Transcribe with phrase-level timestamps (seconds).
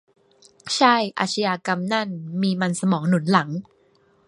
[0.75, 2.09] ใช่ อาชญากรรมนั่น
[2.41, 3.49] มีมันสมองหนุนหลัง